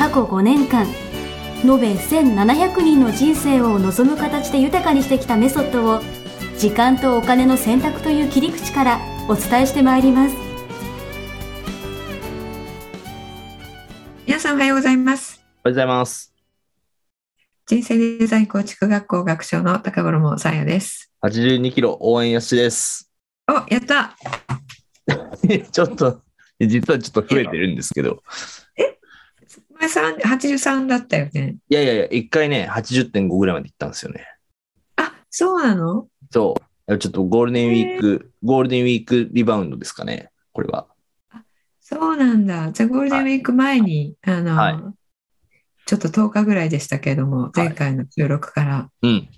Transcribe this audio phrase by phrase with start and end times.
[0.00, 0.86] 過去5年間
[1.62, 6.00] 延べ1700人の人生を望む形で豊かにしてきたメソッドを
[6.56, 10.36] 時間とお金の選択という切り口からお伝えしてまいります。
[14.26, 15.38] 皆さんおはようございます。
[15.38, 16.34] おはようございます。
[17.66, 21.12] 人生デザイン構築学校学長の高頃もさあやです。
[21.22, 23.12] 82キロ応援やしです。
[23.46, 24.16] おやった。
[25.70, 26.22] ちょっと、
[26.58, 28.22] 実はちょっと増えてるんですけど、
[29.80, 34.26] 前さん83だったよねいやいやいや、一回ね、80.5ぐらいまで行ったんですよね。
[34.96, 36.06] あそうなの？
[36.30, 36.54] そ
[36.86, 36.98] う。
[36.98, 40.86] ちょっとゴールデンウィーク、ゴールデンウィークリバウンドですかね、これは。
[41.80, 44.76] そうなんだじゃあゴールデンウィーク前に、あの、はい
[45.86, 49.28] ちょっと10日ぐらいでしたけれども前回の収録から、うん。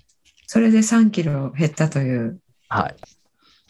[0.45, 2.95] それで3キロ減ったというはい。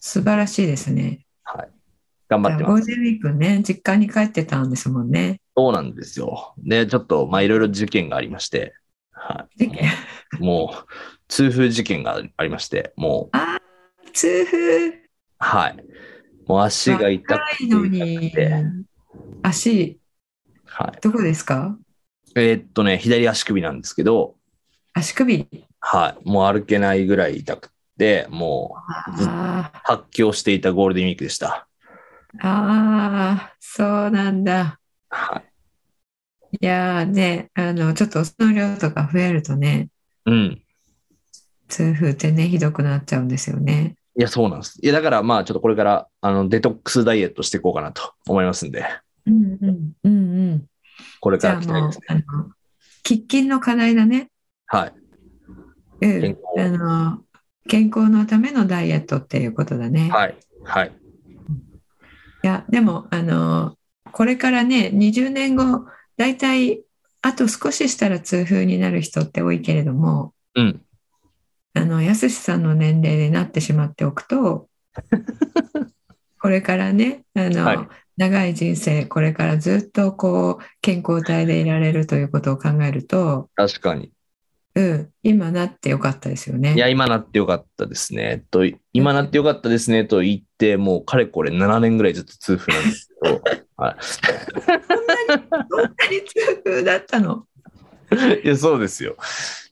[0.01, 1.69] 素晴らしいですねはい。
[2.27, 2.71] 頑張ってます。
[2.71, 6.53] ゴールデンウィークね実家に帰ってたんですもんねそうなんですよ。
[6.57, 8.73] で、ちょっと、まあ、いろいろ事件がありまして、
[9.11, 9.85] は事件？
[9.85, 10.43] い。
[10.43, 10.85] もう、
[11.27, 15.01] 痛風事件がありまして、もう、あー痛風
[15.37, 15.77] はい。
[16.47, 18.63] もう足が痛くて痛いの痛にくて、
[19.43, 19.99] 足
[20.65, 20.99] はい。
[21.01, 21.77] どこですか？
[22.35, 24.35] えーっとね、左足首なんですけど、
[24.93, 25.47] 足首？
[25.79, 26.29] はい。
[26.29, 29.23] もう歩けないぐらい痛くて、もう
[29.83, 31.67] 発狂していたゴールデンウィークでした。
[32.41, 34.79] あー、そうなんだ。
[35.13, 35.43] は
[36.51, 36.57] い。
[36.61, 39.89] いやーね、あの、ちょっとお酢の量とか増えるとね、
[40.25, 40.61] うん。
[41.67, 43.95] 痛風ってね、ひどくなっちゃうんですよね。
[44.17, 44.79] いや、そうなんです。
[44.81, 48.85] いや、だからまあ、ちょっとこれから、あの、デトックスダイエットしていこうかなと思いますんで、
[49.25, 50.65] うんうんうんうん。
[51.19, 52.49] これからじゃあもう期待ですね。、あの、
[53.03, 54.29] 喫緊の課題だね。
[54.67, 54.93] はい。
[56.01, 56.21] うん。
[56.21, 57.23] 健あの、
[57.67, 60.09] 健康のためのダイエットっていうことだね。
[60.11, 60.37] はい。
[60.63, 60.91] はい。
[62.43, 63.75] いや、でも、あの、
[64.11, 65.85] これからね、20年後、
[66.17, 66.83] だいたい
[67.21, 70.81] あと少ししたら痛風になる人って多いけれども、うん。
[71.73, 74.67] あの、やすしさんの年齢になってしまっておくと、
[76.39, 84.11] これからね、あの、はい長い人生、これからずっとこう、健康体でいられるということを考えると、確かに。
[84.75, 86.75] うん、今なってよかったですよね。
[86.75, 88.43] いや、今なってよかったですね。
[88.51, 93.41] と、今なってよかったですねと言って、もうかれこれ7年ぐらいずっと痛風なんですけど、
[93.77, 94.19] はそ
[94.71, 94.75] ん
[95.27, 97.45] なに痛風だったの？
[98.11, 98.15] い。
[98.45, 99.15] いや、そうですよ。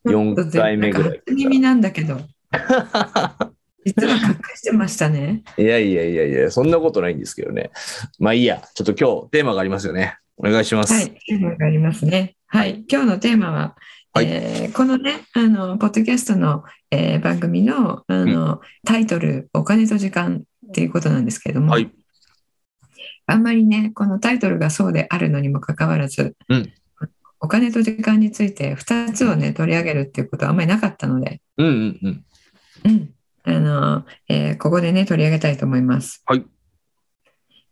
[0.05, 2.19] 4回目ぐらいなんか初耳なんだけど、
[3.85, 5.43] 実は隠してましたね。
[5.57, 7.71] いやいやいやいや、そんなことないんですけどね。
[8.19, 10.17] まあいいや、ちょっと今日テーマがありますよね。
[10.37, 10.93] お願いします。
[10.93, 12.35] はい、テーマがありますね。
[12.47, 13.75] はい、今日のテーマは、
[14.13, 21.89] はいえーこのね、あの、ポッドキャストの、えー番組の、あの、タイトル、お金と時間っていうことなんですけれども、はい。
[23.31, 26.73] あんまりね、このタイトルがそうであるのにもかかわらず、うん
[27.43, 32.23] お金と時間について2つをね、取り上げるっていうことはあんまりなかったので、うんうんうん。
[32.85, 36.21] うん、あの、えーここでね、取り上げたいと思います。
[36.27, 36.45] はい。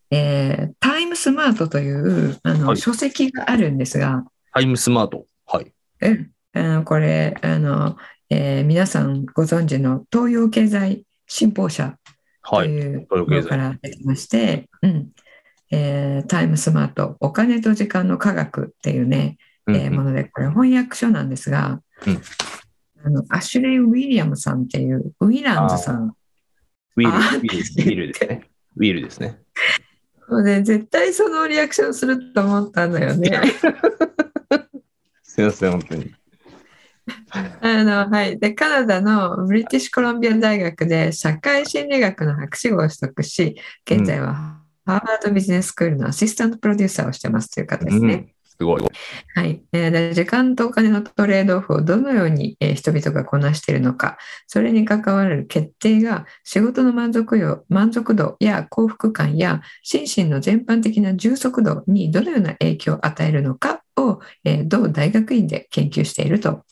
[0.10, 5.28] えータイムスマートというあの、はい書籍があるんですが、タイムスマート。
[5.46, 5.72] はい。
[6.02, 7.96] うん、あのこれあの、
[8.32, 11.96] えー皆さんご存知の東洋経済新報社
[12.44, 12.70] とはい。
[12.70, 15.10] いうところから出てまして、うん
[15.72, 19.38] えータイムスマートお金と時間の科学っていうね、
[19.68, 22.22] うんえーものでこれ翻訳書なんですが、うん
[23.02, 26.14] あのアシュレイ・ウィリアムさんっていうウィランズさん
[26.98, 28.50] ウィール、あウィール、ウィールですね。
[28.76, 29.40] ウィールですね。
[30.28, 33.42] もうね絶対そのリアクションすると思ったんだよね。
[35.24, 36.14] すいません、本当に。
[37.62, 43.56] あのはい、でカナダのブリティッシュコロンビア大学で社会心理学の博士号を取得し
[43.90, 44.59] 現在は
[44.90, 48.14] ハーバードビジネススクールのアシスタントプロデューサーをしてますという方ですね。
[48.14, 48.82] うんすごい。
[49.36, 66.66] はい、えーで時間とお金のトレードオフをどのように、えー人々がこなしているのかそれに関わる決定が仕事の満足よ満足度や幸福感や心身の全般的な充足度にどのような影響を与えるのかを、えー同大学院で研究していると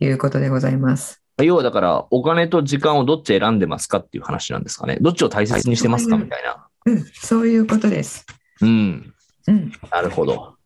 [0.00, 1.20] いうことでございます。
[1.42, 4.98] 要はだから、お金と時間をどっち選んでますかっていう話なんですかね。
[5.00, 6.68] どっちを大切にしてますかみたいな。
[6.86, 8.26] うん、そういうことです。
[8.60, 9.14] うん。
[9.46, 10.56] うん、なるほど。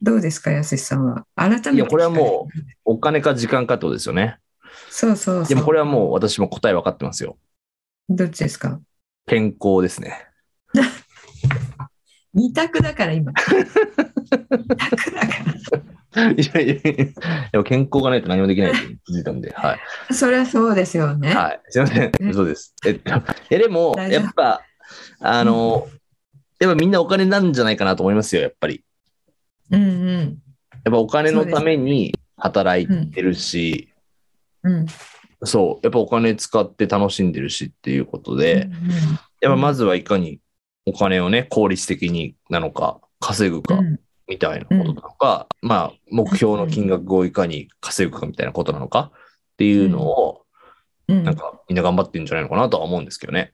[0.00, 1.26] どうですか、やすしさんは？
[1.34, 1.70] 改めて。
[1.72, 4.38] いや、これはもう、お金か時間かってことですよね。
[4.90, 5.48] そうそうそう。
[5.48, 7.36] でもこれはもう私も答え分かってますよ。
[8.08, 8.80] どっちですか？
[9.26, 10.26] 健康ですね。
[12.34, 13.32] 二択だから今。
[13.32, 13.64] 二
[14.66, 15.34] 択だか
[16.36, 19.78] いやいやいや、でも健康がないと何もできないって気づいたんで、はい。
[20.08, 20.14] ら。
[20.14, 21.34] それはそうですよね。
[21.34, 21.60] はい。
[21.68, 22.12] すいません。
[22.20, 22.74] 嘘です。
[22.86, 23.12] えっと、
[23.50, 24.62] え、でも、やっぱ、
[25.20, 25.88] あの、
[26.60, 28.84] やっぱみんなお金なんじゃないかなと思いますよ、やっぱり。
[29.70, 30.38] うんうん。
[30.84, 33.92] やっぱお金のために働いてるし、
[34.62, 34.86] うん。
[35.44, 40.40] そう、やっぱお金使って楽しんでるしっていうことで、うんやっぱまずはいかに
[40.84, 44.00] お金をね、効率的になのか、稼ぐか、うん。
[44.26, 50.42] みたいなことなのか、まあ、目標の金額をいかに稼ぐかみたいなことなのかっていうのを、
[51.06, 51.22] うん。
[51.22, 53.52] なんかみんな頑張ってるんじゃないのかなとは思うんですけどね。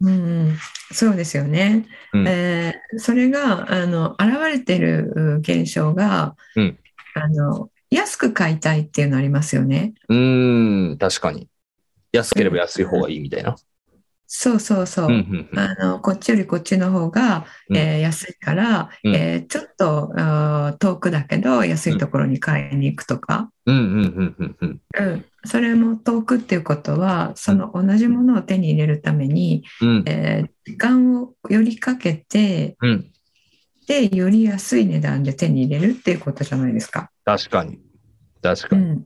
[0.00, 0.56] うんうん、
[0.92, 1.86] そうですよね。
[2.12, 6.78] うんえーそれがあの現れてるう現象が、うん
[7.16, 9.94] あの安く買いたいっていうのありますよね。
[10.08, 11.48] うーん、確かに。
[12.12, 13.56] 安ければ安い方がいいみたいな。
[14.26, 15.06] そうそうそう。
[15.06, 20.12] うんうんうんあのこっちよりこっちの方が、うんえー安いから、うんえーちょっと
[20.78, 23.50] 遠くだけど安いところに買いに行くとか、
[25.44, 33.10] それも遠くっていうことはその同じものを手に入れるために、うんえー時間をよりかけてうん。
[33.86, 37.10] でより安い値段で手に入れるっていうことじゃないですか。
[37.26, 37.78] 確かに。
[38.42, 38.82] 確かに。
[38.82, 39.04] うん、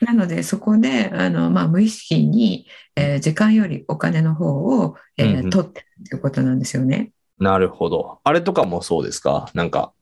[0.00, 7.12] なのでそこであの、まあ、無意識に、えー時間よりお金の方を、えーうんうん取ってるっていうことなんですよね。
[7.38, 8.20] なるほど。
[8.22, 9.50] あれとかもそうですか？
[9.54, 9.92] なんか、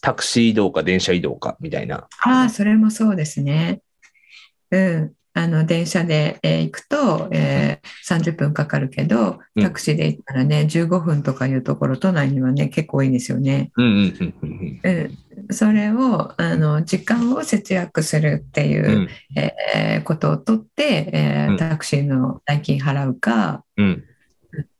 [0.00, 2.06] タクシー移動か電車移動かみたいな。
[2.24, 3.82] ああ、それもそうですね。
[4.70, 5.12] うん。
[5.38, 13.70] あの、電車で、えー行くと、えー30分かかるけど、うんタクシーで行ったらね、15分とかいうところ、都内にはね、結構多いんですよね。
[13.76, 14.90] うんうんうんうんう
[15.48, 15.54] ん。
[15.54, 19.08] それを、あの、時間を節約するっていうう、ん。
[19.36, 24.04] えーことをとって、えーうんタクシーの代金払うか、うん。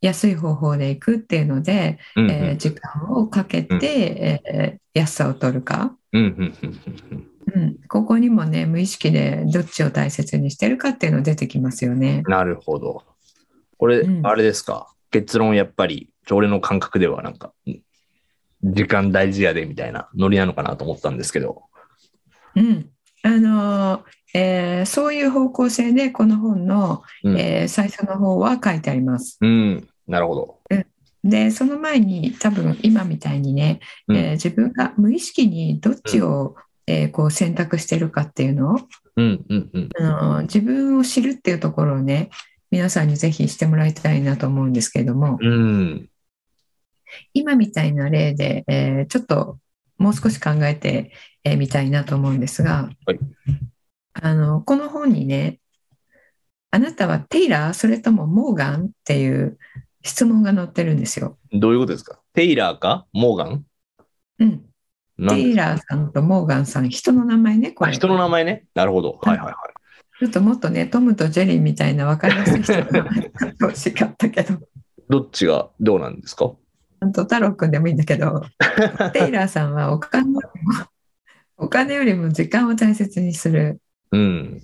[0.01, 2.31] 安い方法で行くっていうので、うん。
[2.31, 5.95] えー時間をかけて、えー安さを取るか。
[6.13, 6.53] うんうん
[7.57, 12.23] うんうんうん、ここにもね無意識でどっちを大切にしてるかっていうの出てきますよね。
[12.27, 13.03] なるほど。
[13.77, 14.87] これ、うんあれですか？
[15.11, 17.81] 結論やっぱり、俺の感覚ではなんか、うん
[18.63, 21.63] 時間大事やでみたいなノリなのかなと思ったんですけど。
[22.55, 22.89] うん
[23.23, 24.01] あのー
[24.33, 27.37] えーそういう方向性でこの本の、うん。
[27.37, 29.37] えー最初の方は書いてあります。
[29.41, 30.59] うん、なるほど。
[31.23, 36.55] でその前に多分今みたいにね、うんえー自分が無意識にどっちを、
[36.87, 38.79] えーこう選択してるかっていうのを、
[39.17, 39.89] うんうんうん。
[39.99, 42.29] あのー自分を知るっていうところをね
[42.71, 46.09] 皆さんにぜひしてもらいたいなと思うんですけれども、うん。
[47.33, 49.59] 今みたいな例で、えーちょっと
[49.97, 51.11] もう少し考えて
[51.43, 53.19] えーみたいなと思うんですが、はい。
[54.13, 55.59] あのこの本にね
[56.71, 59.57] あなたはテイラーそれともモーガンっていう
[60.03, 61.37] 質問が載ってるんですよ。
[61.51, 62.19] どういうことですか？
[62.33, 63.05] テイラーか？
[63.13, 63.65] モーガン？
[64.39, 64.65] うん、
[65.29, 68.65] テイラーさんとモーガンさん人の名前ねこれあ人の名前ね。
[68.75, 69.19] なるほど。
[69.21, 69.55] はいはいはい。
[70.19, 73.29] ちょっともっとねトムとジェリーみたいな分かりやすい人の名前が
[73.61, 74.55] 欲しかったけど
[75.09, 76.51] どっちがどうなんですか？
[76.99, 78.43] 本当太郎くんでもいいんだけど
[79.13, 80.73] テイラーさんはお金よりも
[81.57, 83.79] お金よりも時間を大切にする。
[84.11, 84.61] うん。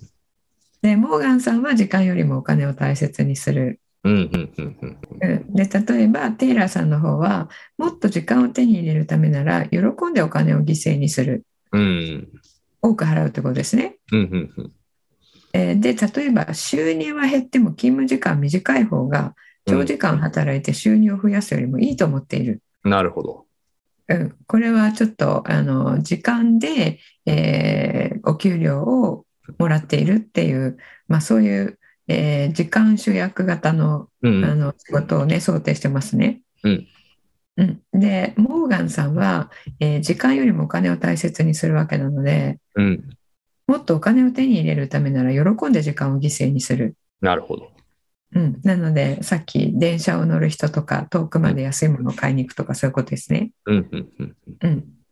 [0.82, 3.80] で、モーガンさんは時間よりもお金を大切にする。
[4.04, 4.98] うんうんうんうん。
[5.20, 9.78] うんで、例えば、テイラーさんの方は、もっと時間を手に入れるためなら、喜
[10.10, 11.44] んでお金を犠牲にする。
[11.72, 12.28] うん。
[12.82, 13.96] 多く払うってことですね。
[15.52, 19.34] で、例えば、収入は減っても勤務時間短い方が、
[19.66, 22.60] 長時間働いて収入を増やすよりもいいと思っている。
[22.84, 23.46] なるほど。
[24.08, 29.24] うん、これはちょっとあの時間で、えーお給料を
[29.58, 34.44] もらっているっていう、まあ、そういう、えー時間集約型のうん。
[34.44, 36.40] あの仕事をね想定してますね。
[36.62, 36.86] うん
[37.56, 43.10] うんでモーガンさんは、えー時間よりもお金を大切にするわけなのでうん。
[43.66, 46.96] もっとお金を手に入れるためなら喜んで時間を犠牲にする。
[47.20, 47.70] なるほど。
[48.34, 53.52] うん、なのでさっき電車を乗る人とか遠くまで安いものを買いに行くとかそういうことですね。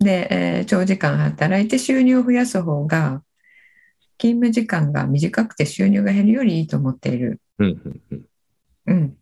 [0.00, 3.22] で、えー長時間働いて収入を増やす方が
[4.19, 7.40] 勤務時間が短くて収入が減るよりいいと思っている。
[7.59, 8.26] うんうんうん。
[8.87, 9.16] うん、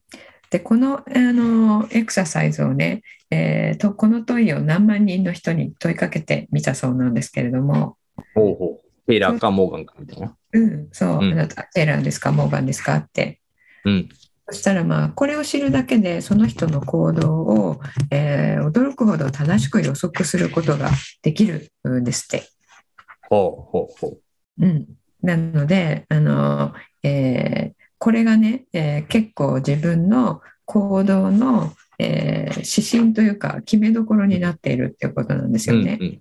[0.51, 7.97] でこのあのエクササイズをね、えーとこの問いを何万人の人に問いかけてみたそうなんですけれども、
[8.35, 9.07] ほうほう。
[9.07, 10.37] テイラーかモーガンかみたいな？
[10.53, 12.33] うん、そう、うんあなたテイラーですか？
[12.33, 12.97] モーガンですか？
[12.97, 13.41] って。
[13.85, 14.09] うん。
[14.49, 17.81] そしたらまあこれを知るだけでその人の行動を、
[18.11, 20.91] えー驚くほどど正しく予測することが
[21.23, 22.49] できるんですって。
[23.29, 24.21] ほうほうほう
[24.67, 24.87] ん、
[25.23, 35.77] なのであの、えーこれがね、えー結構自分の行動の、えー指針というか決めどころになっているっていうことなんですう。
[35.77, 36.21] よね。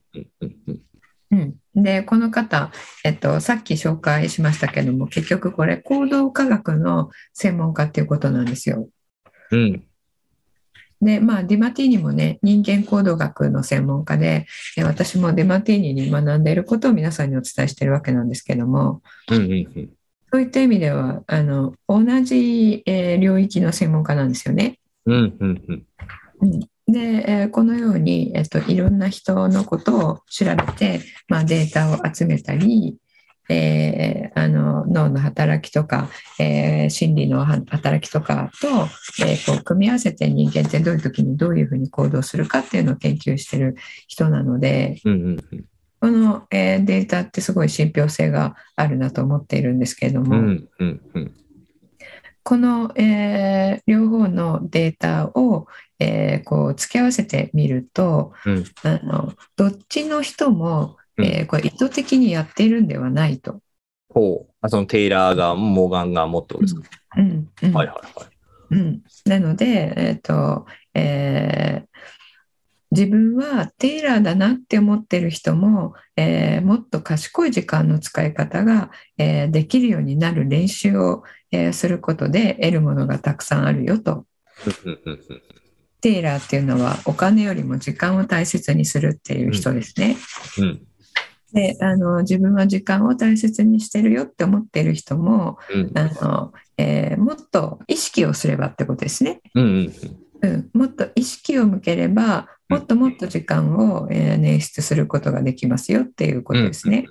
[1.32, 2.72] うん、でこの方、
[3.04, 8.90] えっと、さっき紹介しましたけども結局これ行動科学の専門家っていうことなんですよ。
[9.52, 9.84] うん。
[11.02, 14.46] でまあディマティーニもね人間行動学の専門家で
[14.78, 19.02] え私もディマティーニに学んでいることを皆さんにお伝えしているわけなんですけども。
[19.32, 19.90] うんうんうん。
[20.32, 24.78] そういった意味ではあの同じ、えー領域の専門家なんですよね。
[25.06, 25.84] うんうんうん。
[26.42, 26.60] うん。
[26.92, 32.98] で、えーこのように、えっと、いろんな人のことを調べて、まあ、データを集めたり、
[33.50, 38.68] えーあの脳の働きとか、えー心理のは働きとかと、
[39.26, 43.76] えーこう組み合わせて人間ってどういう時にどういうふうに行動するかっていうのを研究してる
[44.08, 45.66] 人なのでうんうんうん。
[46.00, 51.34] この、えーデータってすごい信憑性があるなと思っているんですけれども、うんうんうん。
[52.44, 55.68] この、えー両方のデータを、
[56.00, 58.64] えーこう付け合わせてみるとうん。
[58.84, 63.62] あのどっちの人も、えーこれ意図的にやっているんではないと。
[64.10, 64.54] ほう。
[64.62, 66.82] あそのテイラーが、モーガンがもってことですか、
[67.18, 68.30] うんうんはいはいはい。
[68.72, 71.90] うん、なので、えーとえー
[72.92, 84.26] 自分はテイラーだなって思ってる人も、えーもっと賢い時間の使い方が、えーできるようになる練習を、えーすることで得るものがたくさんあるよと。
[86.02, 90.18] テイラーっていうのはお金よりも時間を大切にするっていう人ですね。
[90.58, 90.82] うん
[91.54, 95.98] であの自分は時間を大切にしてるよって思ってる人もうん。
[95.98, 99.42] あの、えーもっと意識をすればってことですね。
[99.56, 99.92] うんうん
[100.42, 107.06] うん、もっと意識を向ければもっともっと時間を、えー捻出することができますよっていうことですね。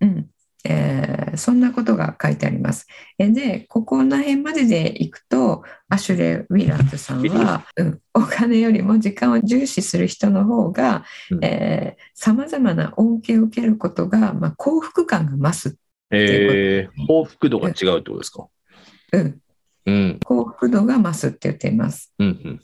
[0.00, 0.31] うん
[0.64, 2.86] えーそんなことが書いてあります。
[3.18, 11.06] えーでここら辺まででいくとアシュレイ・ウィラットさんは、うん、お金よりも時間を重視する人の方が
[12.12, 15.76] さまざまな恩恵を受けることが、まあ、幸福感が増す、
[16.10, 18.48] えー、幸福度が違うってことですか？
[19.12, 19.40] うん、
[19.86, 20.20] うん。
[20.22, 22.12] 幸福度が増すって言っています。
[22.18, 22.60] うんうん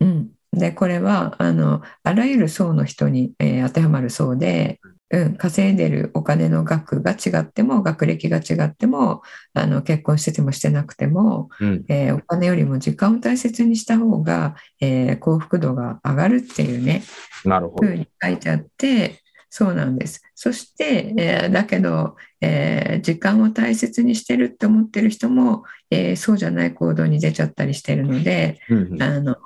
[0.00, 0.06] うん。
[0.06, 4.80] うん、でこれはあのあらゆる層の人に、えー当てはまる層で、
[5.14, 11.84] うん、稼いでるお金の額が違っても学歴が違ってもあの結婚しててもしてなくても、うん。
[11.88, 17.04] えーお金よりも時間を大切にした方が、えー幸福度が上がるっていうね
[17.44, 17.86] なるほど。
[17.86, 17.94] ふう。
[17.94, 20.20] に書いてあってそうなんです。
[20.34, 29.02] そして、えーだけど、えー時間を大切にしてるって思ってる人も、えーそうじゃない行動に出ちゃったりしてるので、うんうん。
[29.02, 29.36] あの、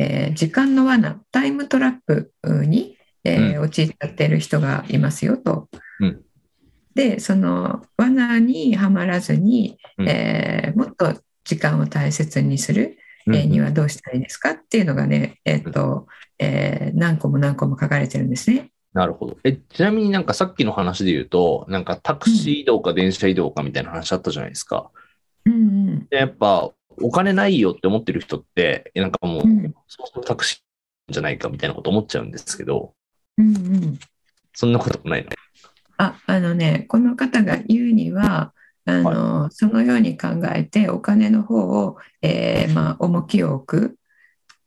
[0.00, 2.32] えー時間の罠、タイムトラップ
[2.66, 5.68] に、えー陥っちゃってる人がいますよと。
[6.00, 6.22] うん
[6.94, 16.06] で、その罠にはまらずに、うんえーもっと時間を大切にする、うんえーにはどうしたらいいですかっていうのがね、えっと
[16.38, 18.70] えー何個も何個も書かれてるんですね。
[18.92, 19.38] なるほど。
[19.42, 24.90] え、ちなみになんかさっきの話で言うと、なんかタクシー移動か電車移動かみたいな話あったじゃないですか。
[25.46, 29.74] うんうんでやっぱお金ないよって思ってる人って、なんかもう、うん
[30.26, 32.92] タクシーじゃないかみたいなこと思っちゃうんですけど、
[33.38, 33.98] うんうん。
[34.54, 35.30] そんなこともないの？
[35.98, 38.52] ああのねこの方が言うには
[38.84, 43.96] あの、そのように考えてお金の方を、えーまあ、重きを置く。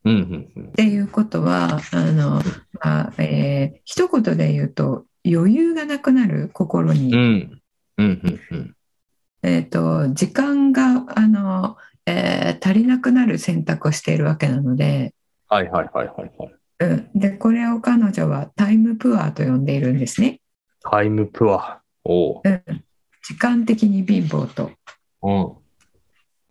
[0.08, 2.42] っていうことはあの、
[2.80, 7.62] まあえー一言で言うと余裕がなくなる心に、うん
[7.98, 8.76] うんうんうん。
[9.42, 15.14] えー、と時間があの、えー足りなくなる選択をしているわけなので,、
[15.50, 16.56] はいはいはいはいはい。
[16.80, 20.42] うん、でこれを彼女はタイムプアと呼んでいるんですね。
[20.82, 21.82] タイムプア。
[22.04, 22.42] おう。
[22.44, 22.64] うん、
[23.24, 24.72] 時間的に貧乏と。
[25.22, 25.56] うん。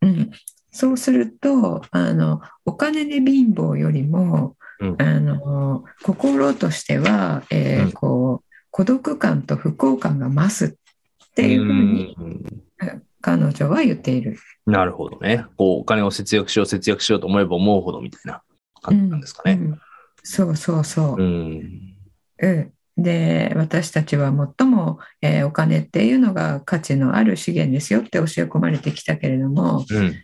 [0.02, 0.30] うん、
[0.70, 14.36] そうするとあのお金で貧乏よりも、うんあの心としては、えーうんこう孤独感と不幸感が増すっていうふうにうん彼女は言っている。
[14.66, 15.46] なるほどね。
[15.56, 18.42] こう、お金を節約しよう、節約しようと思えば思うほどみたいな
[18.82, 19.52] 感じなんですかね。
[19.52, 19.80] うん
[20.24, 21.22] そうそうそう。
[21.22, 21.94] うん。
[22.40, 30.14] うんで私たちは最も、えーお金っていうのが価値のある資源ですよって教え込まれてきたけれども、うん。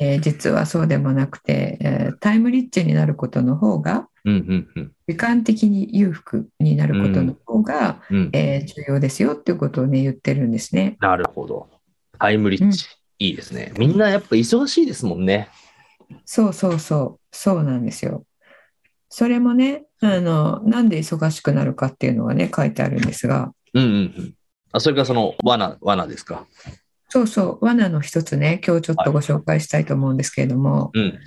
[0.00, 4.34] えー実はそうでもなくて、えータイムリッチになることの方がうん。
[4.34, 4.68] うん。
[4.74, 4.92] うん。
[5.06, 8.30] 時間的に裕福になることの方が、うん。
[8.32, 10.96] えー重要ですよっていうことをね言ってるんですね。
[11.00, 11.68] なるほど。
[12.18, 12.86] タイムリッチ。
[13.20, 13.72] いいですね。
[13.78, 15.48] みんなやっぱ忙しいですもんね。
[16.24, 18.24] そうそうそうそうなんですよ。
[19.08, 24.34] それもねあのなんで忙しくなるかっていうのはね書いてあるんですがうんうんうん。
[24.72, 26.46] あ、それからその罠、罠ですか？
[27.08, 31.18] そうそう罠の一つね今日ちょっとご紹介したいと思うんですけれども、うん。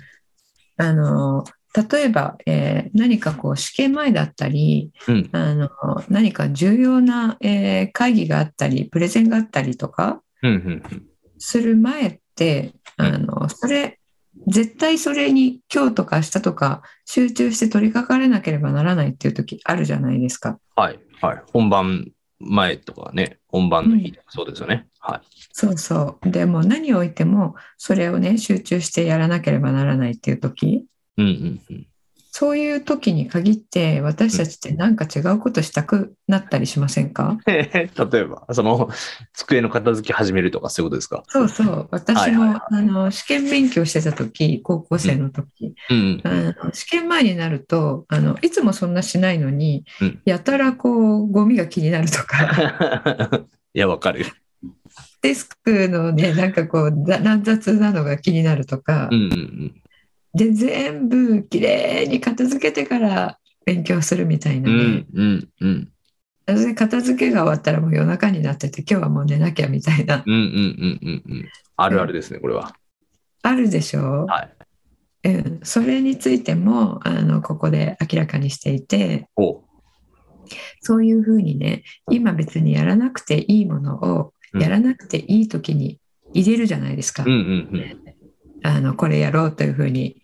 [0.76, 1.44] あの
[1.90, 5.28] 例えば、えー何かこう試験前だったりうん。
[5.32, 5.70] あの
[6.08, 10.22] 何か重要な、えー会議があったりプレゼンがあったりとか。
[11.38, 13.99] する前ってあのそれ
[14.46, 20.58] 絶対それに今日とか明日とか集中して取り掛かれなければならないっていう時あるじゃないですか。
[20.76, 20.98] はい。
[21.20, 21.42] はい。
[21.52, 24.86] 本番前とかね、本番の日、そうですよね。
[24.98, 25.20] はい。
[25.52, 26.30] そうそう。
[26.30, 31.86] でも何を置いてもそれをね集中してやらなければならないっていう時うんうんうん。
[32.32, 37.38] そういう時に限って私たちって何か違うことしたくなったりしませんか？
[37.46, 37.90] 例え
[38.24, 38.88] ば、その、
[39.32, 41.24] 机の片付け始めるとかそういうことですか？
[41.28, 41.88] そうそう。
[41.90, 46.20] 私も、はいはいあの試験勉強してた時高校生の時、うん。
[46.24, 46.28] あ
[46.66, 53.44] の試験前になるとあのいつもそんなしないのに、うんやたらこうゴミが気になるとか
[53.74, 54.24] いや、わかる。
[55.22, 59.79] デスクのねなんかこうだ乱雑なのが気になるとかうん、うんうん。
[60.34, 65.48] で全部きれいに片付けてから勉強するみたいなね、うんうん
[66.48, 66.74] うん。
[66.74, 70.22] 片付けが終わったらもう夜中になってて今日はもう寝なきゃみたいな。
[70.26, 71.48] うんうんうんうんうん。
[71.76, 72.74] あるあるですね、これは。
[73.42, 74.48] あるでしょ、は
[75.24, 75.28] い。
[75.28, 79.28] うん、それについてもあのここで明らかにしていて。
[79.36, 79.64] お。
[80.80, 84.62] そういうふうにね今別にやらなくていいものをうん。
[84.62, 86.00] やらなくていい時に
[86.34, 87.96] 入れるじゃないですか、うんうん。
[88.62, 90.19] あのこれやろうというふうに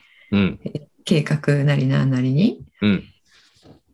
[1.04, 2.60] 計画なりなんなりに。
[2.82, 3.04] うん。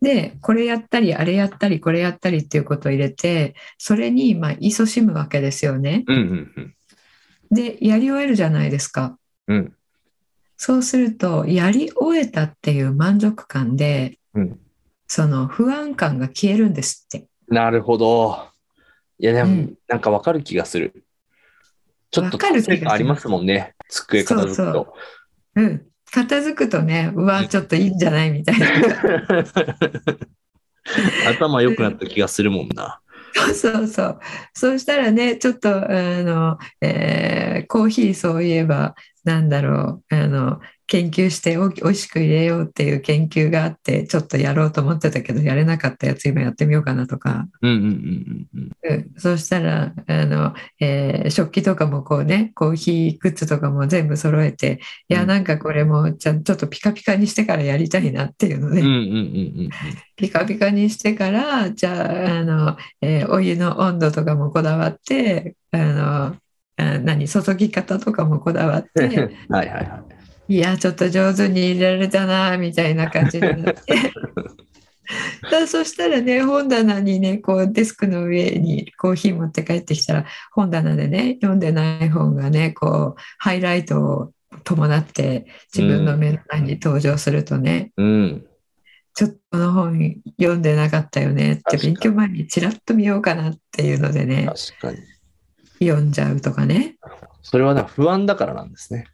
[0.01, 6.03] でこれやったりあれやったりこれやったりっていうことを入れてそれにまあ勤しむわけですよね。
[6.07, 6.75] うんうんうん。
[7.51, 9.17] でやり終えるじゃないですか。
[9.49, 9.73] うん
[10.57, 14.59] そうするとやり終えたっていう満足感で、うん
[15.15, 17.27] その不安感が消えるんですって。
[17.47, 18.49] なるほど。
[19.19, 21.05] いや、でも、うんなんかわかる気がする。
[22.11, 22.39] ちょっと
[22.91, 23.75] ありますもんね。
[23.91, 24.95] 机片付くそうと。
[25.57, 28.67] うん、片付くとねうわちょっといいんじゃないみたいな。
[31.29, 33.01] 頭良くなった気がするもんな。
[33.35, 34.21] そうそうそう。
[34.53, 40.61] そうしたらね、ちょっと、あの、えーコーヒーそういえば、なんだろう、あの、
[40.93, 48.95] 研究しておおいしく入れようっていう研究があって、ちょっとやろうと思ってたけど、やれなかったやつ今やってみようかなとか、うんうんうんうん。
[48.95, 55.29] うん、そうしたら、あの、えー食器とかもこうね、コーヒーグッズとかも全部揃えて、いや、うん。
[55.29, 58.83] なんかこれもちゃんちょっとピカピカにしてからやりたいなっていうので、
[60.17, 66.37] ピカピカにしてからじゃああの、えーお湯の温度とかもこだわってあの
[66.77, 69.11] あ何注ぎ方とかもこだわっうん。
[69.11, 70.03] て はいはいは
[70.49, 74.13] いやちょっと上手に入れられたなみたいな感じになって
[75.51, 84.33] だそしたらね本棚にねこうデスクの上にコーヒー持って帰ってきたら本棚でね読んでない本がねこうハイライトを
[84.65, 88.03] 伴って自分の目の前に登場するとね、い。
[88.03, 88.47] うん。
[89.15, 94.47] ちょっとこの本読んでなかったよねって勉強前にちらっと見ようかなっていうのでね
[94.81, 95.12] 確かに。
[95.89, 96.97] 読んじゃうとかね、
[97.43, 99.07] それはね、不安だからなんですね。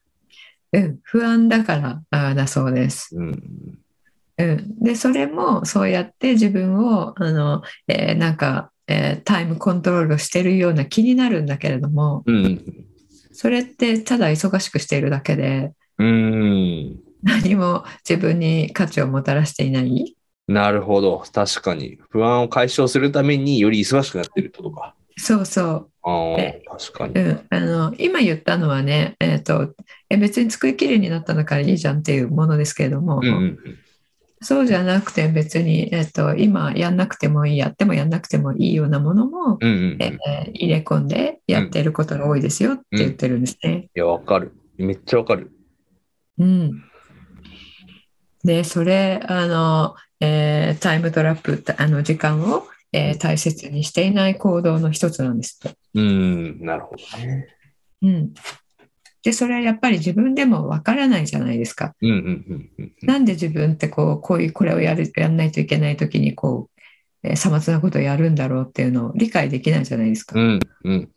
[0.73, 3.79] うん、不安だからだそうです、うん。
[4.39, 12.85] うん、でそれもそうやって自分をあの、えーなんか、えータイムコントロールしてるような気になるんだけれどもうんうん
[13.33, 16.07] それってただ忙しくしているだけでうん。
[16.07, 17.01] うん。
[17.23, 20.17] 何も自分に価値をもたらしていない？
[20.47, 21.25] なるほど。
[21.33, 21.99] 確かに。
[22.11, 24.95] 不安を解消するためにより忙しくなってるとか。
[25.17, 26.37] そうそうあ
[26.79, 27.15] 確かに。
[27.15, 29.75] うん、あの今言ったのはね、えーと
[30.11, 33.59] え別に机きれいになったんだからいいじゃんっていうものですけれども、うんうん
[34.41, 39.69] そうじゃなくて別に、えー、と今やんなくてもいいやってもやんなくてもいいようなものも、うん。
[39.69, 40.03] うんうんうん。
[40.03, 43.89] えー入れ込んでやっていることが多いですよって言ってるんですね。
[43.95, 44.53] いや、わかる。
[44.77, 45.51] めっちゃわかる。
[46.39, 46.85] うん
[48.45, 55.77] でそれあの、えータイムトラップあの時間を、えー大切にしていない行動の一つなんですって。
[55.99, 56.03] う
[56.63, 57.47] ん、なるほどね。
[58.03, 58.35] うん、
[59.23, 61.95] でそれはやっぱり自分でもわからないじゃないですか。
[63.03, 66.81] なんで自分ってこうこういうこれをやるやんないといけない時にこう、
[67.25, 70.39] えーさまつなことをやるんだろうっていうのを理解できないじゃないですか。
[70.39, 71.11] うんうん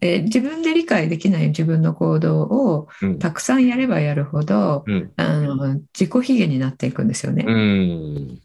[0.00, 7.44] で自分で理解できない自分の行動をうんたくさんやればやるほどうんあの自己卑下になっていくんですよね。
[7.46, 8.40] うん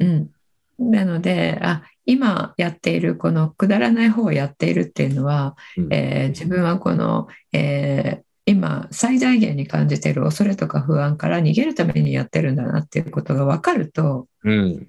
[0.00, 5.92] うん、なのであ今やっているこのくだらない方をやっているっていうのは、うん。
[5.92, 14.88] えー自分はこの、えー今最大限に感じている恐れとか不安から逃げるためにやってるんだなっていうことが分かると、うん。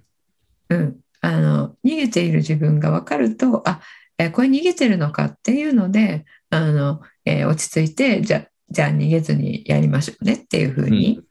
[0.69, 3.79] うん、あの逃げている自分が分かるとあ
[4.17, 11.21] えーこれ逃げてるのかっていうのであの、えー落ち着いてじゃじゃあ逃げずにやりましょうねっていうふうに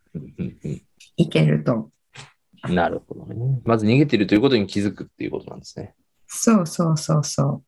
[1.16, 1.90] いけると、
[2.70, 3.60] なるほどね。
[3.64, 5.94] まず逃げてるということに気づくっていうことなんですね。
[6.26, 7.62] そうそうそうそ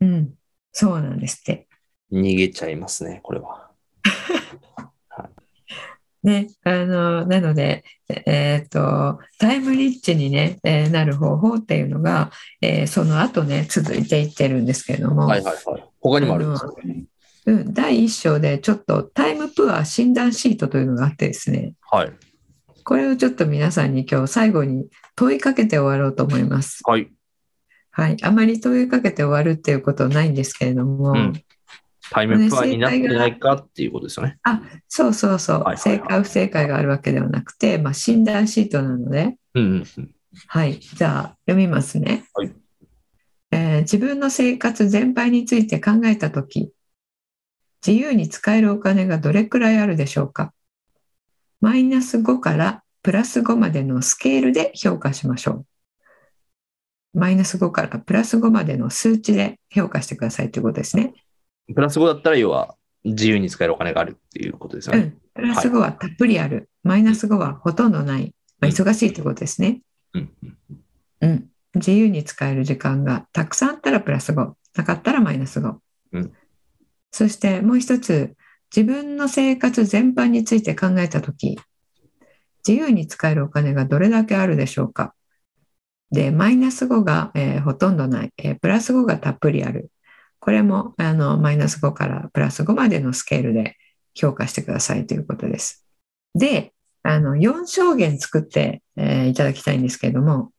[0.00, 0.34] ううん
[0.72, 1.68] そうなんですって
[2.12, 3.70] 逃げちゃいますね、これは。
[6.22, 15.84] ねあのなのでえっとタイムリッチにね、えーなる方法っていうのが、えーその後ね続いていってるんですけれども、はいはいはい。
[16.00, 17.04] 他にもあるんですね。
[17.46, 22.12] うん、第1章でちょっとタイムプア診断シートというのがあってですねはい。
[22.86, 26.82] これをちょっと皆さんに今日最後に問いかけて終わろうと思います。
[26.84, 27.10] はい。
[27.90, 31.32] はい、あまり問いかけて終わるっていうことはないんですけれども、うん。
[32.10, 34.38] タイムプアになってないかっていうことですよね。
[34.86, 35.78] そうそうそう、はいはいはい。
[35.78, 40.10] 正解不正解があるわけではなくて、まあ、診断シートなので、うんうんうん。
[40.46, 42.52] はい、じゃあ読みますね、はい。
[43.50, 46.70] えー自分の生活全般について考えたとき、
[47.84, 50.52] 自由に使えるお金がどれくらいあるでしょうか？
[51.60, 55.66] マイナス5からプラス5までのスケールで評価しましょう。
[57.18, 61.14] マイナス5からプラス5までの数値で評価してくださいということですね。
[61.74, 65.00] プラス5だったら、要は自由に使えるお金があるっていうことですよね。
[65.00, 65.18] うん。
[65.34, 66.68] プラス5はたっぷりある。
[66.82, 68.34] マイナス5はほとんどない。
[68.60, 69.80] まあ、忙しいということですね。
[70.14, 70.56] うんうん
[71.20, 71.46] うん。
[71.74, 75.74] 自由に使える時間がたくさんあったらプラス5、なかったらマイナス5。
[76.12, 76.32] うん
[77.12, 78.36] そしてもう一つ、
[78.76, 81.58] 自分の生活全般について考えたとき、
[82.66, 85.14] 自由に使えるお金がどれだけあるでしょうか？
[86.10, 89.90] で、マイナス5が、えーほとんどない、えープラス5がたっぷりある。
[90.40, 93.76] これもあのマイナス5からプラス5までのスケールで
[94.14, 95.86] 評価してくださいということです。
[96.34, 100.50] で、あの4証言作って、えーいただきたいんですけれども、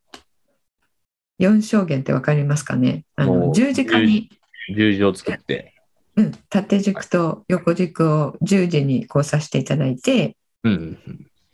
[1.40, 3.06] 4証言ってわかりますかね？
[3.16, 4.30] あの十字架に、
[4.76, 5.76] 十字を作って。
[6.18, 10.36] うん、縦軸と横軸を十字にこうさせていただいて。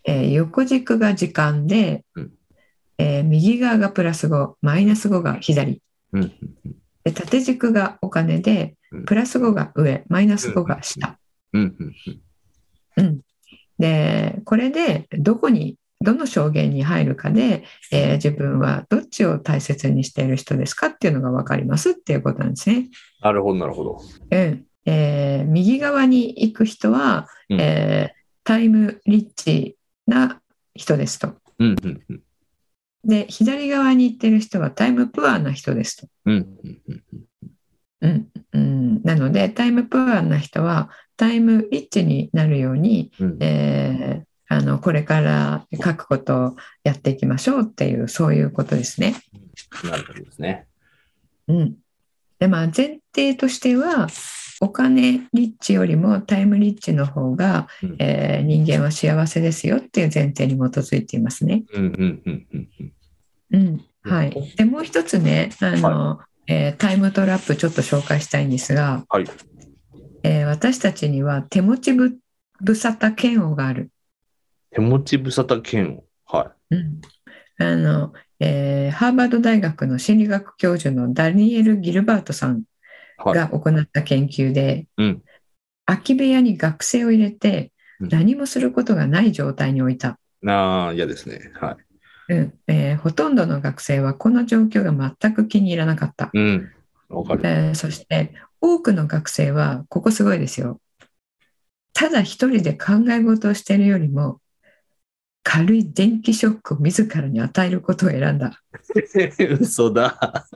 [0.06, 2.32] えー横軸が時間で、うん。
[2.97, 5.82] えー右側がプラス5、マイナス5が左。
[7.04, 11.17] で縦軸がお金でうん、プラス5が上、マイナス5が下。
[12.97, 13.21] うん、
[13.80, 22.89] で、これでどこに、どの証言に入るかで、えー自分はどっちを大切にしている人ですかっていうのが分かりますっていうことなんですね。
[23.22, 24.02] なるほど、なるほど。
[24.32, 30.42] うんえー右側に行く人は、うんえータイムリッチな
[30.76, 31.36] 人ですと。
[31.60, 32.22] うんうんうん。
[33.06, 36.08] で、左側に行ってる人はタイムプアな人ですと。
[36.26, 37.04] うんうんうん
[38.02, 38.10] うん。
[38.10, 49.16] うんうん、なので、タイムプアな人はタイムリッチになるように、うんえーあのこれから書くことをやっていきましょうっていう、そういうことですね。
[49.84, 50.68] なるほどですね。
[51.48, 51.76] うん、
[52.39, 54.08] で、まあ、前提としては、
[54.62, 61.63] お金リッチよりもタイムリッチの方が、うんえー人間は幸せですよっていう前提に基づいていますね。
[61.74, 62.94] うんうんうんうんうん。
[63.52, 69.26] うんはい、でもう一つねあの、えータイムトラップちょっと紹介したいんですが、はい。
[70.24, 72.18] えー私たちには手持ちぶ
[72.62, 73.89] 無沙汰嫌悪がある。
[74.73, 76.05] 手持ち無沙汰剣を。
[76.25, 77.01] はうん
[77.59, 82.63] あのえーハーバード大学の心理学教授のダニエル・ギルバートさんい。
[83.17, 83.36] はい。
[83.36, 85.23] が行った研究で、うん
[85.86, 91.51] 空き部屋に学生を入れてうん何もすることがない状態に置いた、ああ、嫌ですね。
[91.59, 91.77] は
[92.29, 92.33] い。
[92.33, 96.71] うんえーほとんどの学生はこの状況が全く気に入らなかった、うん。
[97.09, 97.41] わかる。
[97.43, 100.79] えーそして多くの学生はここすごいですよ
[101.93, 104.39] ただ一人で考え事をしているよりも
[105.43, 108.62] 軽い電気ショックを自らに与えることを選んだ
[109.60, 110.47] 嘘だ。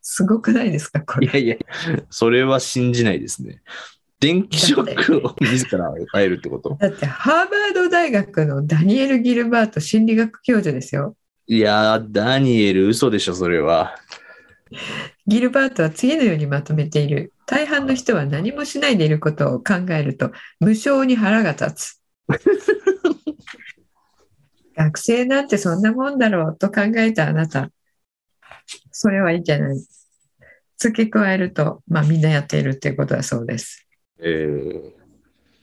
[0.00, 1.56] すごくないですかこれいやいや、
[2.10, 3.62] それは信じないですね。
[4.20, 6.76] 電気ショックを自ら与えるってこと？
[6.80, 11.16] だってハーバード大学のダニエル・ギルバート心理学教授ですよ
[11.48, 13.96] いやー、ダニエル、嘘でしょ、それは。
[15.26, 17.32] ギルバートは次のようにまとめている。
[17.46, 22.02] 大半の人は何もしないでいることを考えると無性に腹が立つ。
[24.76, 27.70] 学生なんてそんなもんだろうと考えたあなた。
[28.90, 29.76] それはいいんじゃない。
[30.78, 33.86] 付け加えると、まあみんなやっているっていうことだそうです。
[34.18, 34.92] えー、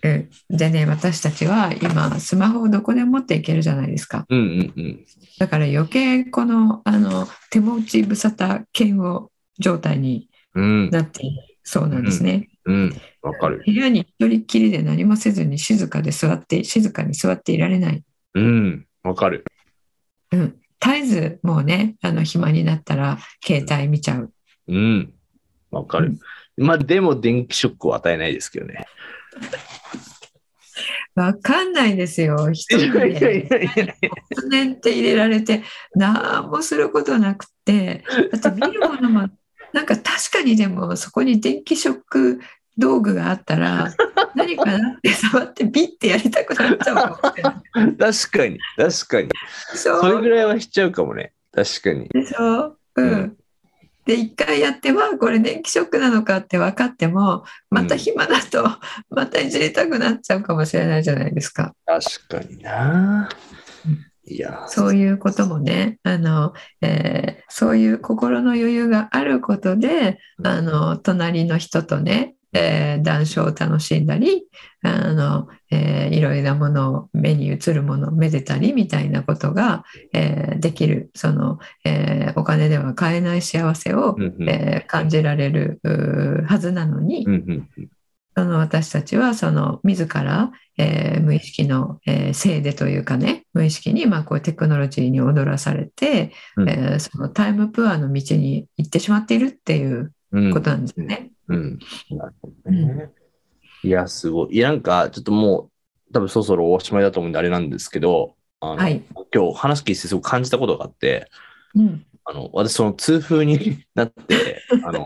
[0.04, 4.26] うんでね、私たちは今スマホをどこでも持っていけるじゃないですか。
[4.30, 5.06] うんうんうん。
[5.38, 10.90] だから余計このあの手持ち無沙汰嫌悪状態にうん。
[10.90, 12.50] なっているそうなんですね。
[12.66, 13.02] うん。
[13.22, 13.62] わかる。
[13.64, 18.04] 部屋に一人っきりで何もせずに静かで座って、静かに座っていられない。
[18.34, 18.88] うん。
[19.04, 19.46] わかる。
[20.32, 20.56] うん。
[20.82, 24.32] 絶えずもうね、あの、暇になったら携帯見ちゃう。
[24.68, 25.14] うん。
[25.72, 26.18] わかる。
[26.58, 28.86] まあ、でも電気ショックを与えないですけどね。
[31.16, 32.52] わかんないですよ。
[32.52, 33.48] 一人で
[34.34, 35.64] 突然って入れられて、
[35.96, 39.30] 何もすることなくて、だって見るものも、
[39.74, 42.40] なんか確かにでもそこに電気ショック
[42.80, 43.94] 道具があったら、
[44.36, 47.16] 何かなって触ってビッてやりたくなっちゃうかも。
[47.18, 49.30] 確かに、確かに。
[49.76, 51.34] そそれぐらいはしちゃうかもね。
[51.52, 52.08] 確かに。
[52.10, 52.78] でしょう。
[52.96, 53.38] うんん。
[54.06, 58.68] で、一回やって、はこれ電気ショックなのかって分かっても、また暇だと、
[59.12, 61.76] またいじりたくなっちゃうかもしれないじゃないですか。
[61.86, 63.30] 確かにな
[63.86, 64.06] うん。
[64.26, 74.46] いや、そういうこともね、あの、えーそういう心の余裕があることで、あの、隣の人とね、えー談笑を楽しんだり、
[74.82, 79.84] あの、えーいろいろなものを目に映るものをめでたりみたいなことが、
[80.14, 84.50] えーできる、その、えーお金では買えない幸せを、うんうん。
[84.50, 85.80] えー感じられる
[86.48, 87.90] はずなのに、うんうんうん。
[88.36, 96.70] その私たちはその自ら、えー無意識の、えーせいでというかね無意識にまあこうテクノロジーに踊らされて、うん。
[96.70, 101.32] えーそのタイムプアの道に行ってしまっているっていううんことなんですよね。
[101.48, 101.80] うん。
[102.12, 103.10] なるほどね。
[103.84, 104.56] いや、すごい。
[104.56, 105.70] いや、なんか、ちょっとも
[106.10, 111.30] う、多分そろそろおしまいだと思うんであれなんですけど、あの、はい今日話聞いてすごく感じたことがあって、
[111.76, 115.04] うんあの、私その痛風になって、 あの、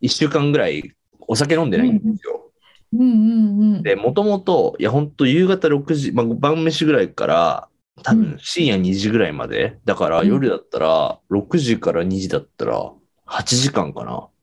[0.00, 2.52] 一週間ぐらいお酒飲んでないんですよ。
[2.92, 7.68] うんうんうんで、もともと、いや、本当夕方6時、まあ、晩飯ぐらいから、
[8.02, 9.78] 多う分深夜2時ぐらいまで。
[9.84, 12.92] だからうん夜だったら、6時から2時だったら、
[13.26, 14.35] 8時間かなうん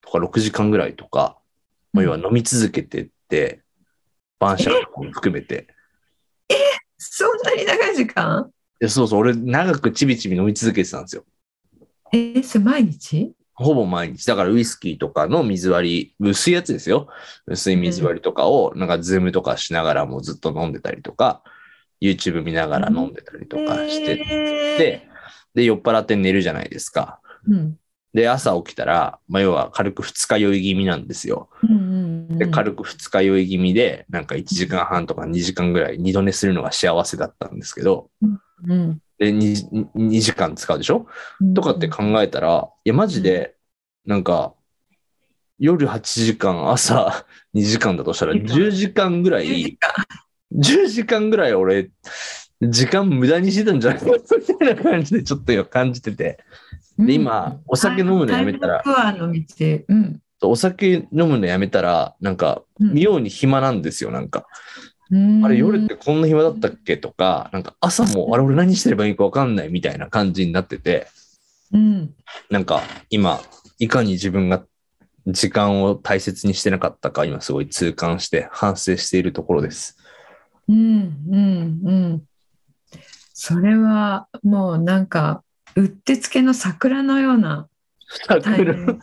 [0.00, 1.38] とか6時間ぐらいとか、
[1.92, 3.62] まあ、要は飲み続けてって、
[4.38, 5.68] 晩酌とかも含めて。
[6.98, 8.50] そんなに長い時間？
[8.80, 11.24] でそうそう、俺長くちびちび飲み続けてたんですよ。
[12.12, 13.32] えーそれ毎日？
[13.54, 14.24] ほぼ毎日。
[14.24, 17.08] だからウイスキーとかの水割り、薄いやつですよ。
[17.46, 21.42] 薄い水割りとかを、なんかズームとかしながらもずっと飲んでたりとか、
[22.00, 25.08] YouTube 見ながら飲んでたりとかして、えで、
[25.54, 27.20] で、酔っ払って寝るじゃないですか。
[27.48, 27.78] ーうん
[28.14, 31.50] で、朝起きたら、まあ、要は軽く二日酔い気味なんですよ。
[31.62, 32.38] うんうんうん。
[32.38, 38.10] で、軽く二日酔い気味で、なんか1時間半とか2時間ぐらい二度寝するのが幸せだったんですけど、
[38.66, 41.06] うんで、2, 2時間使うでしょ？
[41.40, 43.56] うんとかって考えたら、いや、マジで、
[44.06, 44.54] なんか、
[45.58, 49.22] 夜8時間、朝2時間だとしたら、10時間。
[49.22, 49.78] ぐら10時い、
[50.54, 51.90] 10時間ぐらい俺、
[52.60, 54.00] 時間無駄にしてたんじゃない？
[54.00, 56.38] か みたいな感じでちょっと今感じてて、
[56.98, 60.20] で、今、お酒飲むのやめたら、うん。
[60.42, 62.94] お酒飲むのやめたら、なんか、うん。
[62.94, 64.46] 妙に暇なんですよ、なんか。
[65.10, 65.44] うん。
[65.44, 66.96] あれ、夜ってこんな暇だったっけ？
[66.96, 71.06] とか、なんか朝も、あれ、俺何してればいいか分かんないみたいな感じになってて、
[71.72, 72.14] うん。
[72.50, 73.40] なんか今、
[73.78, 74.64] いかに自分が
[75.26, 79.96] 時間を大切にしてなかったか、今すごい痛感して反省しているところです。
[80.68, 82.22] うんうんうん
[83.40, 85.44] それはもうなんか
[85.76, 87.68] うってつけの桜のような
[88.26, 88.98] タイミング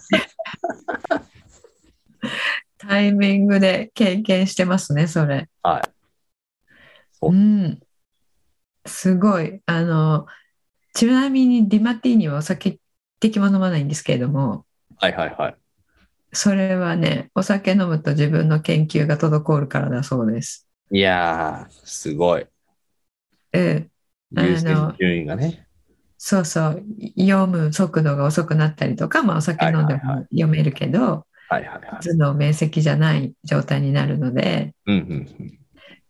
[2.77, 5.47] タイミングで経験してますねそれ。
[5.63, 5.81] はい。
[7.21, 7.79] おうん、
[8.85, 10.25] すごいあの
[10.93, 12.79] ちなみにディマティーニはお酒
[13.21, 14.65] 的も飲まないんですけれども
[14.97, 15.55] はいはいはい。
[16.33, 20.67] それはねお酒飲むと自分の研究が滞るからだそうです。
[20.91, 22.45] いやー、すごい。
[23.53, 23.94] うんあの
[24.43, 25.65] 優先順位がね。
[26.17, 26.83] そうそう
[27.19, 30.99] 読む速度が遅くなったりとか、まあ、お酒飲んでも読めるけど、
[31.49, 31.81] はいはいはい。
[32.01, 35.59] 頭脳面積じゃない状態になるので、うんうん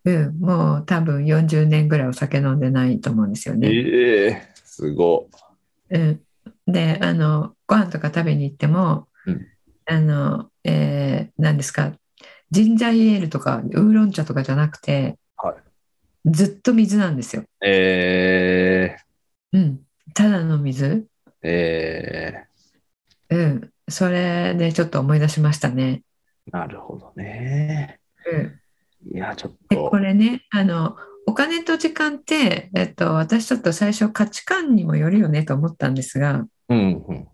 [0.06, 0.26] うん。
[0.28, 3.68] うん、もう多分40年ぐらいお酒飲んでないと思うんですよね。
[3.68, 5.28] ええすご
[5.90, 6.22] うん、
[6.68, 9.48] であのご飯とか食べに行っても、うん
[9.88, 11.94] あのえー何ですか
[12.50, 15.18] ジンジャーエールとかウーロン茶とかじゃなくて、はい
[16.26, 17.44] ずっと水なんですよ。
[17.44, 17.46] い。
[17.62, 18.98] え
[19.54, 19.80] うん、
[20.14, 22.46] ただの水、ー、え
[23.30, 26.02] うん、それでちょっと思い出しましたね。
[26.50, 28.00] ー、なるほどね。
[28.32, 28.60] うん
[29.14, 29.98] いや、ちょっでとこ。
[30.00, 37.28] れねあのお金と時間って、えっと、私ちょっと最初価値観にもよるよねと思ったんですがうんうん。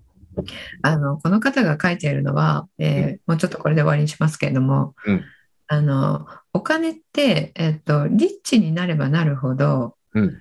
[0.81, 5.23] あのこの方が書いているのは、えーもうちょっとこれで終わりにしますけれども、うん
[5.71, 10.37] あのお金って、えっと、リッチになればなるほどうん。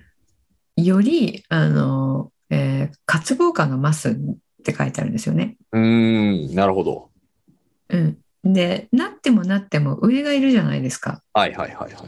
[0.75, 4.15] よりあの、えー渇望感が増すっ
[4.63, 5.55] て書いてあるんですよね。
[5.71, 7.11] うーん、なるほど。
[7.89, 11.23] うん、でなってもなっても上がいるじゃないですか。
[11.33, 12.03] はいはいはいはい。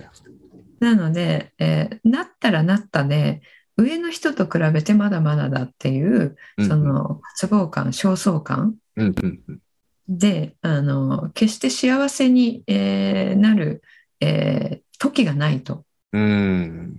[0.81, 3.41] なので、えーなったらなったで
[3.77, 9.59] 上の人と比べてまだまだだっていううんそ、の都合感焦燥感うんうんうん。
[10.07, 13.81] であの決して幸せに、えーなる、
[14.19, 16.97] えー時がないと、うん。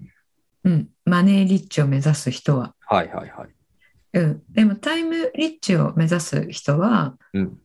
[0.65, 2.75] うん、マネーリッチを目指す人は。
[2.81, 3.49] はいはいはい。
[4.15, 7.59] うん、でもタイムリッチを目指す人はうん。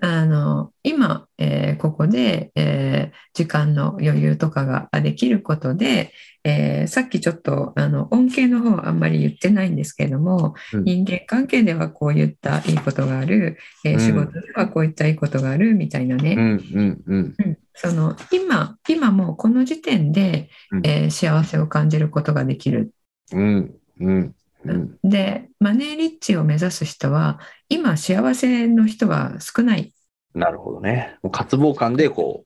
[0.00, 6.12] あの今、えーここで、えー時間の余裕とかができることで、
[6.44, 10.84] えーさっきちょっとあの恩恵の方はあんまり言ってないんですけれども、うん。
[10.84, 14.00] 人間関係ではこういったいいことがある、えーうん。
[14.00, 17.34] 仕事ではこういったいいことがあるみたいなね、うん。
[17.74, 20.86] その今今もうこの時点で、うん。
[20.86, 22.92] えー幸せを感じることができる。
[23.32, 24.35] うんうん
[24.74, 25.10] うん。
[25.10, 29.92] でマネーリッチを目指す人は今幸せの人は少ない
[30.34, 31.16] なるほどね。
[31.22, 32.44] もう渇望感でこ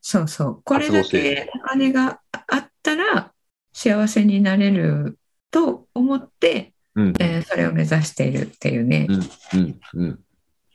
[0.00, 3.32] そうそうこれだけお金があったら
[3.72, 5.18] 幸せになれる
[5.50, 7.02] と思って、う。
[7.02, 7.14] うん。
[7.20, 10.20] えーそれを目指しているっていうね、うんうんうん。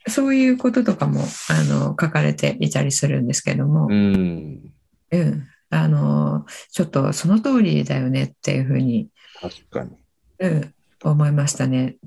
[0.07, 4.71] そういうこととかもあの書かれていたりするんですけども、うん。
[5.11, 9.09] うんあのちょっとその通りだよねっていうふうに
[9.41, 9.91] 確かに。
[10.39, 11.97] うん、思いましたね。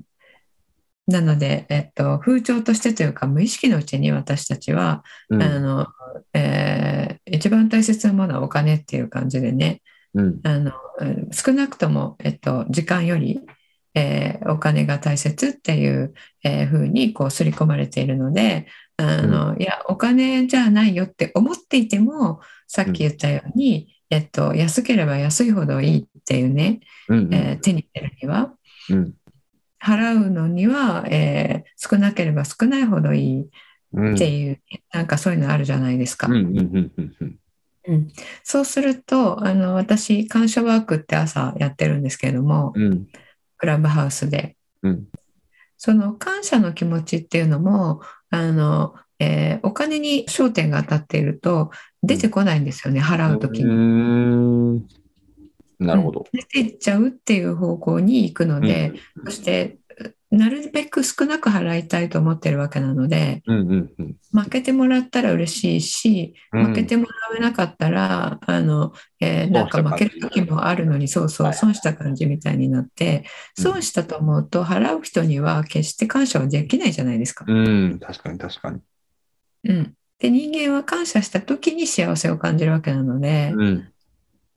[1.07, 5.41] なので、えっと、風潮としてというか無意識のうちに私たちは、うん。
[5.41, 5.87] あの
[6.33, 9.81] えー一番大切なものはお金っていう感じでね
[10.13, 10.39] うん。
[10.43, 13.41] あのうん少なくとも、えっと、時間より、
[13.95, 16.13] えーお金が大切っていう、
[16.43, 28.53] えーふうにこう刷り込まれているのであの、いやお金じゃないよって思っていてもさっき言ったように、えっと、安ければ安いほどいいっていうね、うんえー手に入れるには。
[28.89, 29.13] うん。
[29.81, 33.49] 払うのには、えー少なければ少ないほどいい
[33.93, 34.15] うん。
[34.15, 34.59] っていう、
[34.93, 36.27] なんかそういうのあるじゃないですか。
[36.27, 37.39] うんうんうんうんうん。
[37.87, 38.07] うん。
[38.43, 43.07] そうするとあの私感謝ワークって朝やってるんですけれどもうん。
[43.57, 44.57] クラブハウスで。
[44.83, 45.05] うん。
[45.77, 53.65] その感謝の気持ちっていうのもあの、えーお金に焦点が当たっていると出てこないんですよね、払う時に。
[53.65, 54.77] ん。
[55.79, 56.25] なるほど。
[56.31, 58.93] 出ていっちゃうっていう方向に行くので、
[59.25, 59.79] そして
[60.31, 64.15] なるべく少なく払いたいと思ってるわけなのでうんうんうん。
[64.31, 66.65] 負けてもらったら嬉しいしうん。
[66.67, 71.55] 負けてもらえなかったら、あのえーなんか負ける時もあるのにそうそうはい。
[71.55, 73.25] 損した感じみたいになって、
[73.57, 73.63] うん。
[73.63, 77.45] 損したと思うと払う人には決して感謝はできないじゃないですか。
[77.47, 77.99] うん。
[77.99, 78.79] 確かに確かに。
[79.63, 83.93] うん、で人間は感謝した時に幸せを感じるわけなので、うん。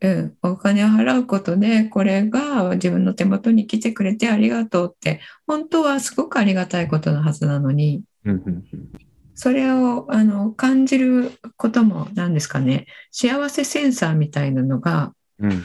[0.05, 8.03] うん、お金を払うことでこれが自分の手元に来てくれてありがとうって本当はすごくありがたいことのはずなのに
[9.37, 12.87] それをあの感じることも何ですかね。
[13.13, 15.63] 幸せセンサーみたいなのがうん。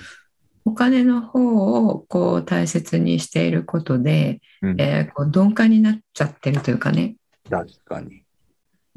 [0.66, 4.82] お金の方をこう大切にしていることで、うん。
[4.82, 7.16] えーこう鈍感になっちゃってるというかね、
[7.50, 8.27] 確かに。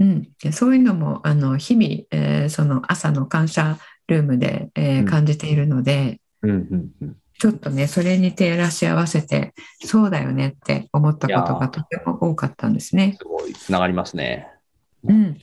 [0.01, 5.05] うん、でそういうのもあの日々、えーその朝の感謝ルームで、えーうん。
[5.07, 7.17] 感じているので、うんうんうん。
[7.39, 13.17] ちょっとねそれに照らし合わせてそうだよねって思ったことがとても多かったんですね。
[13.19, 14.49] すごいつながりますね。
[15.05, 15.39] うん、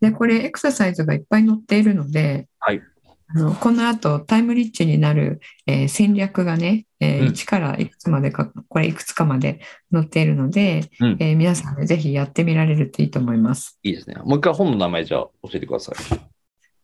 [0.00, 2.82] でこれエクササイズがいっぱい載っているので、はい
[3.32, 9.60] あのこの後タイムリッチになる、えー戦略がね、えーうん1からいくつまでかこれいくつかまで
[9.92, 13.78] 載っているので、うんえー皆さんでぜひやってみられるといいと思います。
[13.82, 14.16] いいですね。
[14.24, 16.20] もう一回本の名前じゃあ教えてください。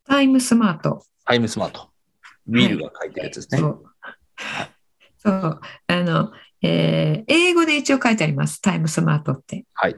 [0.06, 1.88] タイムスマートタイムスマート。
[2.48, 3.58] ウィルが書いてるやつですね。
[3.58, 3.84] そう。
[5.18, 5.60] そう。
[5.88, 6.30] あの、
[6.62, 8.60] えー英語で一応書いてあります。
[8.62, 9.64] タイムスマートって。
[9.74, 9.96] はい。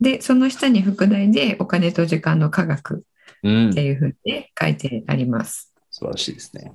[0.00, 3.02] で、その下に副題でお金と時間の科学うん
[3.70, 5.72] っていうふうにね書いてあります。
[5.90, 6.72] 素晴らしいですね。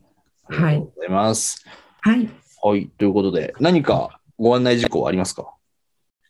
[0.49, 1.65] ありはいがとうございます。
[2.01, 2.29] はい。
[2.63, 2.87] はい。
[2.97, 5.53] ということで、何かご案内事項ありますか？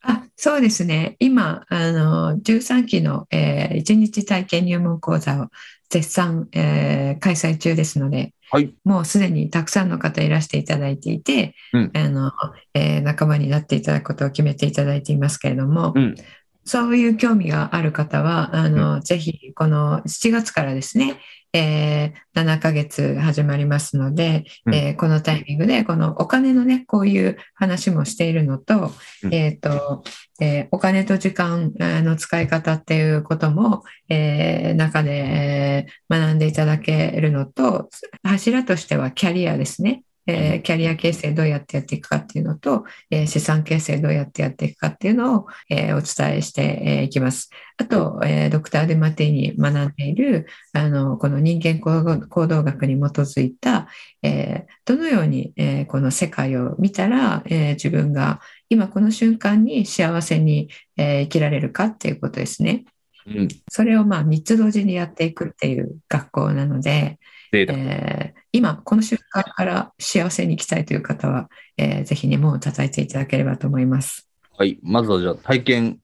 [0.03, 1.15] あ、そうですね。
[1.19, 5.47] 今、あの、13期の、えー、1日体験入門講座を
[5.89, 8.73] 絶賛、えー開催中ですので、はい。
[8.83, 12.31] もうすでにたくさんの方いらしていただいていて、うんあの
[12.73, 16.15] えー仲間になっていただくことを決めていただいていますけれども、うん。
[16.63, 21.19] そういう興味がある方は、あの、ぜひ、この7月からですね、
[21.53, 24.75] えー7ヶ月始まりますので、うん。
[24.75, 28.91] えーこのタイミングで、このお金のね、こういう話もしているのと、
[29.23, 29.33] うん。
[29.33, 30.03] えっ、と、
[30.39, 37.89] えーお金と時間えーの使い方っていうことも、えー中で、えー学んでいただけるのと、
[38.23, 40.03] 柱としてはキャリアですね。
[40.27, 47.49] えーキャリア形成どうやってやっていくかっていうのと、えー資産形成どうやってやっていくかっていうのを、えーお伝えしてえーいきます。
[47.77, 53.87] あと、えードクター・デ・マティに学んでいるあのこの人間行動学に基づいた、
[54.21, 62.85] えーどのように、えーこの世界を見たら、えー自分が今この瞬間に幸せに、えー生きられるかっていうことですね。
[63.27, 63.47] うん。
[63.69, 67.19] それをまあ3つ同時にやっていくっていう学校なので。
[67.53, 74.29] えー今この瞬間から幸せに生きたいという方は、えーぜひね門を叩いていただければと思います。
[74.57, 74.77] はい。
[74.83, 75.99] まずはじゃあ体験、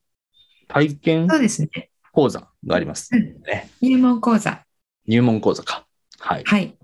[0.66, 1.90] 体験そうですね。
[2.12, 3.10] 講座があります。
[3.12, 3.70] うんね。
[3.80, 4.64] 入門講座。
[5.06, 5.86] 入門講座か。
[6.18, 6.44] はい。
[6.44, 6.74] はい。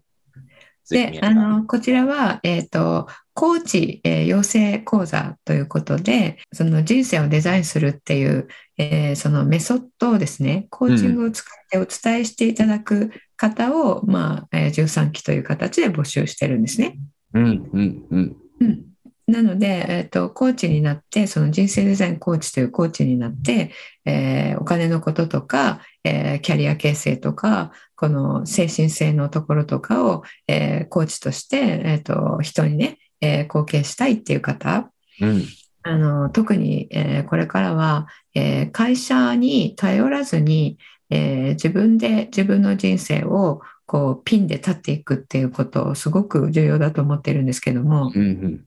[0.91, 16.99] で、あの、こちらは、えっ、と、コーチ、えー養成講座ということで、その人生をデザインするっていう、えーそのメソッドをですね、コーチングを使ってお伝えしていただく方を、まあ、えー13期という形で募集してるんですね。
[17.33, 17.49] うん、う
[17.81, 18.37] ん、うん。
[18.61, 18.95] うん
[19.27, 23.71] なので、えっと、コーチになって、その人生デザインコーチというコーチになって、
[24.05, 35.45] えーお金のこととか、えーキャリア形成とか、この精神性のところとかを、えーコーチとして、えっと、人にね、えー貢献したいっていう方、うん。
[35.85, 40.77] あの特に、えーこれからは、えー会社に頼らずに、
[41.15, 48.65] えー自分で自分の人生をこうピンで立っていくっていうことすごく重要だと思っているんですけども、うん、うん。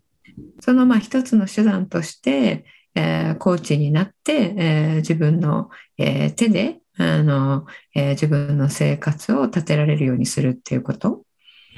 [0.62, 11.24] そのまあ一つの手段として、えーコーチになって、えー自分の、えー手であの、えー自分の生活を立てられるようにするっていうこと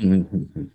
[0.02, 0.28] うん、うん、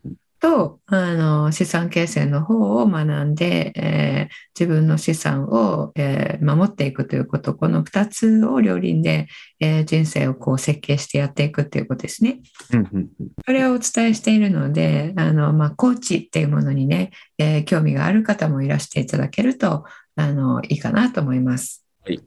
[0.05, 0.15] うん。
[0.45, 9.27] とあの資産形成の方を学んで、えー自分の資産を、えー守っていくということこの2つを両輪で、
[9.59, 12.41] えー人生をこう設計してやっていくっていうことですね。
[12.73, 13.09] うん、うん。
[13.47, 19.85] それをお伝えしているので、あの、まあ、コーチっていうものにね、えー興味がある方もいらしていただけると、
[20.17, 21.87] あの、いいかなと思います。
[22.07, 22.21] あり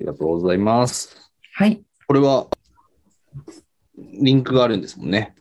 [0.00, 1.32] がとうございます。
[1.54, 1.82] はい。
[2.06, 2.48] これは、
[3.96, 5.34] リンクがあるんですもんね。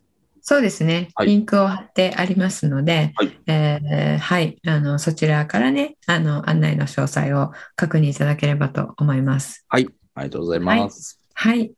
[0.47, 1.09] そうですね。
[1.15, 4.59] はいリンクを貼ってありますので、はいえーはい。
[4.67, 9.65] あの、そちらからね、あの、案内の詳細を確認いただければと思います。
[9.67, 9.89] はい。
[10.13, 11.19] ありがとうございます。
[11.33, 11.71] はい。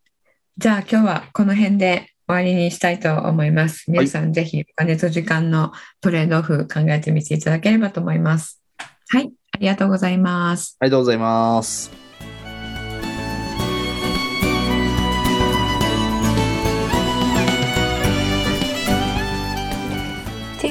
[0.58, 3.90] じゃあ、今日はこの辺で終わりにしたいと思います。
[3.90, 8.62] 皆さん、ぜひ、お金と時間のトレードオフ考えてみていただければと思います。
[9.08, 9.32] はい。
[9.54, 10.76] ありがとうございます。
[10.82, 12.07] ありがとうございます。